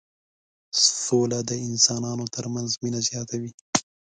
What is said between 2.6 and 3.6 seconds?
مينه زياتوي.